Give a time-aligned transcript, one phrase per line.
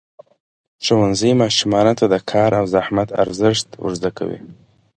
[0.85, 4.39] ښوونځی ماشومانو ته د کار او زحمت ارزښت ورزده کوي.